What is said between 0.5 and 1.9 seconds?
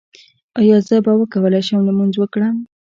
ایا زه به وکولی شم